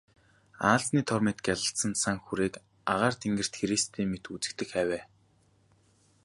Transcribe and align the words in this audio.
Аалзны 0.69 1.01
тор 1.09 1.19
мэт 1.25 1.39
гялалзсан 1.45 1.91
цан 2.01 2.17
хүүрэг 2.25 2.53
агаар 2.91 3.15
тэнгэрт 3.21 3.53
хэрээстэй 3.59 4.05
мэт 4.11 4.23
үзэгдэх 4.33 4.71
авай. 4.83 5.03